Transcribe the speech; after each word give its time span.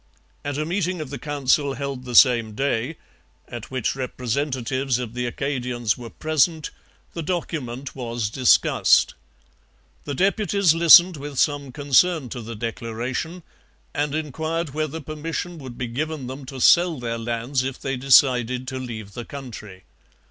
At 0.43 0.57
a 0.57 0.65
meeting 0.65 0.99
of 0.99 1.11
the 1.11 1.19
Council 1.19 1.75
held 1.75 2.05
the 2.05 2.15
same 2.15 2.53
day, 2.53 2.97
at 3.47 3.69
which 3.69 3.95
representatives 3.95 4.97
of 4.97 5.13
the 5.13 5.27
Acadians 5.27 5.95
were 5.95 6.09
present, 6.09 6.71
the 7.13 7.21
document 7.21 7.95
was 7.95 8.31
discussed. 8.31 9.13
The 10.05 10.15
deputies 10.15 10.73
listened 10.73 11.17
with 11.17 11.37
some 11.37 11.71
concern 11.71 12.29
to 12.29 12.41
the 12.41 12.55
declaration, 12.55 13.43
and 13.93 14.15
inquired 14.15 14.71
whether 14.73 15.01
permission 15.01 15.59
would 15.59 15.77
be 15.77 15.85
given 15.85 16.25
them 16.25 16.45
to 16.47 16.59
sell 16.59 16.99
their 16.99 17.19
lands 17.19 17.63
if 17.63 17.79
they 17.79 17.95
decided 17.95 18.67
to 18.69 18.79
leave 18.79 19.13
the 19.13 19.23
country. 19.25 19.83